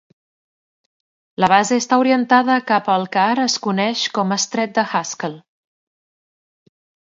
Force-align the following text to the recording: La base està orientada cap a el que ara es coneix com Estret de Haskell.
La 1.43 1.49
base 1.53 1.77
està 1.81 1.99
orientada 2.05 2.57
cap 2.73 2.91
a 2.91 2.97
el 3.01 3.07
que 3.17 3.23
ara 3.35 3.47
es 3.53 3.59
coneix 3.69 4.09
com 4.19 4.35
Estret 4.39 4.77
de 4.81 4.89
Haskell. 4.99 5.41